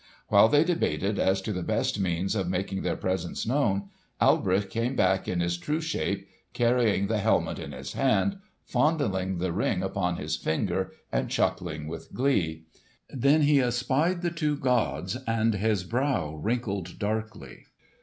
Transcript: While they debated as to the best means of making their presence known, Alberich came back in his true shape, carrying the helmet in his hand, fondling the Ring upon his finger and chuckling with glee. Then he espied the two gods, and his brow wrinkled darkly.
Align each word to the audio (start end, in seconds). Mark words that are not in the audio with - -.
While 0.29 0.49
they 0.49 0.63
debated 0.63 1.19
as 1.19 1.43
to 1.43 1.53
the 1.53 1.61
best 1.61 1.99
means 1.99 2.35
of 2.35 2.49
making 2.49 2.81
their 2.81 2.95
presence 2.95 3.45
known, 3.45 3.89
Alberich 4.19 4.67
came 4.71 4.95
back 4.95 5.27
in 5.27 5.41
his 5.41 5.59
true 5.59 5.79
shape, 5.79 6.27
carrying 6.53 7.05
the 7.05 7.19
helmet 7.19 7.59
in 7.59 7.71
his 7.71 7.93
hand, 7.93 8.37
fondling 8.65 9.37
the 9.37 9.51
Ring 9.53 9.83
upon 9.83 10.15
his 10.15 10.35
finger 10.37 10.91
and 11.11 11.29
chuckling 11.29 11.87
with 11.87 12.15
glee. 12.15 12.63
Then 13.11 13.43
he 13.43 13.61
espied 13.61 14.23
the 14.23 14.31
two 14.31 14.57
gods, 14.57 15.17
and 15.27 15.53
his 15.53 15.83
brow 15.83 16.33
wrinkled 16.33 16.97
darkly. 16.97 17.65